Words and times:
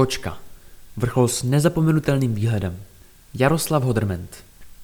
Kočka. 0.00 0.38
Vrchol 0.96 1.28
s 1.28 1.42
nezapomenutelným 1.42 2.34
výhledem. 2.34 2.76
Jaroslav 3.34 3.82
Hodrment. 3.82 4.36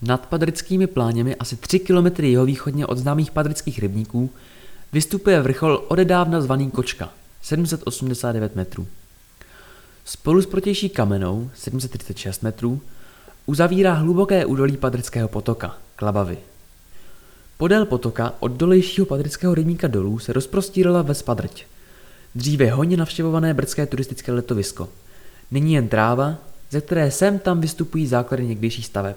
Nad 0.03 0.27
padrickými 0.27 0.87
pláněmi 0.87 1.37
asi 1.37 1.57
3 1.57 1.79
km 1.79 2.25
jihovýchodně 2.25 2.87
od 2.87 2.99
známých 2.99 3.31
padrických 3.31 3.79
rybníků 3.79 4.31
vystupuje 4.93 5.41
vrchol 5.41 5.85
odedávna 5.89 6.41
zvaný 6.41 6.71
Kočka, 6.71 7.13
789 7.43 8.57
metrů. 8.57 8.87
Spolu 10.05 10.43
s 10.43 10.47
protější 10.47 10.89
kamenou, 10.89 11.51
736 11.55 12.43
metrů, 12.43 12.81
uzavírá 13.47 13.93
hluboké 13.93 14.47
údolí 14.47 14.77
Padrického 14.77 15.29
potoka, 15.29 15.77
Klabavy. 15.97 16.39
Podél 17.57 17.87
potoka 17.87 18.35
od 18.41 18.53
dolejšího 18.53 19.07
Padrického 19.07 19.55
rybníka 19.55 19.89
dolů 19.89 20.19
se 20.19 20.33
rozprostírala 20.33 21.03
ves 21.03 21.23
Padrť, 21.23 21.65
dříve 22.35 22.71
hodně 22.71 22.97
navštěvované 22.97 23.55
brdské 23.55 23.87
turistické 23.87 24.33
letovisko. 24.33 24.89
Nyní 25.51 25.75
jen 25.75 25.89
tráva, 25.89 26.35
ze 26.71 26.81
které 26.81 27.11
sem 27.11 27.39
tam 27.39 27.61
vystupují 27.61 28.07
základy 28.07 28.47
někdejších 28.47 28.87
staveb. 28.87 29.17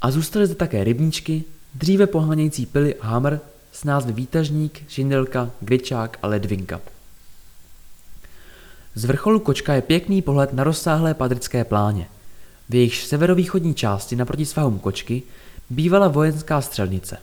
A 0.00 0.10
zůstaly 0.10 0.46
zde 0.46 0.54
také 0.54 0.84
rybníčky, 0.84 1.44
dříve 1.74 2.06
pohánějící 2.06 2.66
pily 2.66 2.94
a 2.94 3.06
hamr 3.06 3.38
s 3.72 3.84
názvy 3.84 4.12
Výtažník, 4.12 4.84
Šindelka, 4.88 5.50
Gličák 5.60 6.18
a 6.22 6.26
Ledvinka. 6.26 6.80
Z 8.94 9.04
vrcholu 9.04 9.40
Kočka 9.40 9.74
je 9.74 9.82
pěkný 9.82 10.22
pohled 10.22 10.52
na 10.52 10.64
rozsáhlé 10.64 11.14
padrické 11.14 11.64
pláně. 11.64 12.08
V 12.68 12.74
jejich 12.74 12.96
severovýchodní 12.96 13.74
části 13.74 14.16
naproti 14.16 14.46
svahům 14.46 14.78
Kočky 14.78 15.22
bývala 15.70 16.08
vojenská 16.08 16.60
střelnice. 16.60 17.18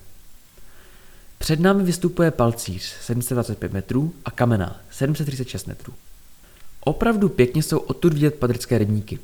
Před 1.37 1.59
námi 1.59 1.83
vystupuje 1.83 2.31
palcíř 2.31 2.83
725 3.01 3.73
metrů 3.73 4.13
a 4.25 4.31
kamená 4.31 4.79
736 4.91 5.67
metrů. 5.67 5.93
Opravdu 6.87 7.29
pěkně 7.29 7.63
jsou 7.63 7.77
odtud 7.77 8.13
vidět 8.13 8.35
padrické 8.35 8.77
rybníky. 8.77 9.19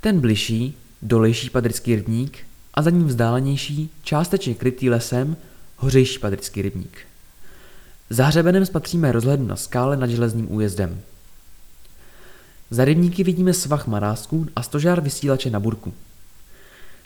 Ten 0.00 0.20
bližší, 0.20 0.76
dolejší 1.02 1.50
padrický 1.50 1.96
rybník 1.96 2.38
a 2.74 2.82
za 2.82 2.90
ním 2.90 3.06
vzdálenější, 3.06 3.90
částečně 4.02 4.54
krytý 4.54 4.90
lesem, 4.90 5.36
hořejší 5.76 6.18
padrický 6.18 6.62
rybník. 6.62 6.98
Za 8.10 8.26
hřebenem 8.26 8.66
spatříme 8.66 9.12
rozhledu 9.12 9.46
na 9.46 9.56
skále 9.56 9.96
nad 9.96 10.06
železným 10.06 10.52
újezdem. 10.52 11.00
Za 12.70 12.84
rybníky 12.84 13.24
vidíme 13.24 13.54
svah 13.54 13.86
marásků 13.86 14.46
a 14.56 14.62
stožár 14.62 15.00
vysílače 15.00 15.50
na 15.50 15.60
burku. 15.60 15.94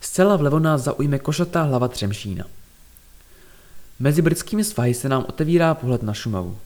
Zcela 0.01 0.37
vlevo 0.37 0.59
nás 0.59 0.83
zaujme 0.83 1.19
košatá 1.19 1.63
hlava 1.63 1.89
Třemšína. 1.89 2.45
Mezi 3.99 4.23
brdskými 4.23 4.65
svahy 4.65 4.95
se 4.95 5.09
nám 5.09 5.25
otevírá 5.29 5.75
pohled 5.75 6.03
na 6.03 6.15
Šumavu. 6.15 6.59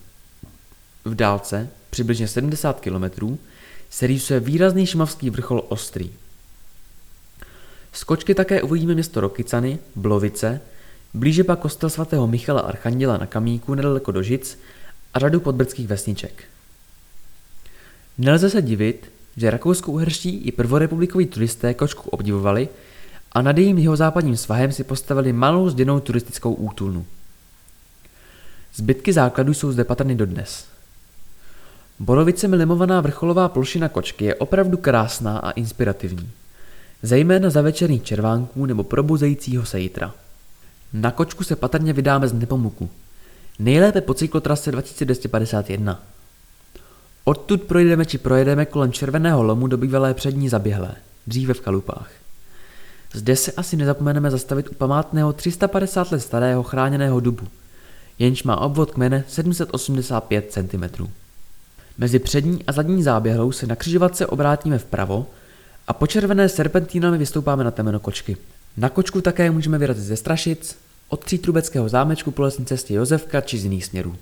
V 1.05 1.15
dálce, 1.15 1.69
přibližně 1.97 2.27
70 2.27 2.81
km, 2.81 3.37
se 3.89 4.07
rýsuje 4.07 4.39
výrazný 4.39 4.85
šumavský 4.85 5.29
vrchol 5.29 5.65
Ostrý. 5.69 6.11
Z 7.93 8.03
kočky 8.03 8.35
také 8.35 8.61
uvidíme 8.61 8.93
město 8.93 9.21
Rokycany, 9.21 9.79
Blovice, 9.95 10.61
blíže 11.13 11.43
pak 11.43 11.59
kostel 11.59 11.89
svatého 11.89 12.27
Michala 12.27 12.61
Archanděla 12.61 13.17
na 13.17 13.25
Kamíku 13.25 13.75
nedaleko 13.75 14.11
do 14.11 14.23
Žic 14.23 14.59
a 15.13 15.19
řadu 15.19 15.39
podbrdských 15.39 15.87
vesniček. 15.87 16.43
Nelze 18.17 18.49
se 18.49 18.61
divit, 18.61 19.11
že 19.37 19.51
rakousko-uherští 19.51 20.41
i 20.45 20.51
prvorepublikoví 20.51 21.25
turisté 21.25 21.73
kočku 21.73 22.09
obdivovali 22.09 22.69
a 23.31 23.41
nad 23.41 23.57
jejím 23.57 23.77
jeho 23.77 23.95
západním 23.95 24.37
svahem 24.37 24.71
si 24.71 24.83
postavili 24.83 25.33
malou 25.33 25.69
zděnou 25.69 25.99
turistickou 25.99 26.53
útulnu. 26.53 27.05
Zbytky 28.75 29.13
základů 29.13 29.53
jsou 29.53 29.71
zde 29.71 29.83
patrny 29.83 30.15
dodnes. 30.15 30.76
Borovice 31.99 32.47
limovaná 32.47 33.01
vrcholová 33.01 33.49
plošina 33.49 33.89
kočky 33.89 34.25
je 34.25 34.35
opravdu 34.35 34.77
krásná 34.77 35.37
a 35.37 35.51
inspirativní. 35.51 36.29
Zejména 37.03 37.49
za 37.49 37.61
večerních 37.61 38.03
červánků 38.03 38.65
nebo 38.65 38.83
probuzejícího 38.83 39.65
sejtra. 39.65 40.13
Na 40.93 41.11
kočku 41.11 41.43
se 41.43 41.55
patrně 41.55 41.93
vydáme 41.93 42.27
z 42.27 42.33
Nepomuku. 42.33 42.89
Nejlépe 43.59 44.01
po 44.01 44.13
cyklotrase 44.13 44.71
2251. 44.71 46.03
Odtud 47.23 47.61
projdeme 47.61 48.05
či 48.05 48.17
projedeme 48.17 48.65
kolem 48.65 48.91
červeného 48.91 49.43
lomu 49.43 49.67
do 49.67 49.77
bývalé 49.77 50.13
přední 50.13 50.49
zaběhlé, 50.49 50.95
dříve 51.27 51.53
v 51.53 51.61
kalupách. 51.61 52.11
Zde 53.13 53.35
se 53.35 53.51
asi 53.51 53.75
nezapomeneme 53.75 54.31
zastavit 54.31 54.69
u 54.69 54.73
památného 54.73 55.33
350 55.33 56.11
let 56.11 56.19
starého 56.19 56.63
chráněného 56.63 57.19
dubu, 57.19 57.47
jenž 58.19 58.43
má 58.43 58.57
obvod 58.57 58.91
kmene 58.91 59.23
785 59.27 60.51
cm. 60.51 61.07
Mezi 61.97 62.19
přední 62.19 62.65
a 62.67 62.71
zadní 62.71 63.03
záběhlou 63.03 63.51
se 63.51 63.67
na 63.67 63.75
křižovatce 63.75 64.25
obrátíme 64.25 64.77
vpravo 64.77 65.25
a 65.87 65.93
po 65.93 66.07
červené 66.07 66.49
serpentínami 66.49 67.17
vystoupáme 67.17 67.63
na 67.63 67.71
temeno 67.71 67.99
kočky. 67.99 68.37
Na 68.77 68.89
kočku 68.89 69.21
také 69.21 69.51
můžeme 69.51 69.77
vyrazit 69.77 70.03
ze 70.03 70.17
Strašic, 70.17 70.77
od 71.09 71.23
Třítrubeckého 71.23 71.89
zámečku 71.89 72.31
po 72.31 72.41
lesní 72.41 72.65
cestě 72.65 72.93
Josefka 72.93 73.41
či 73.41 73.57
z 73.57 73.63
jiných 73.63 73.85
směrů. 73.85 74.15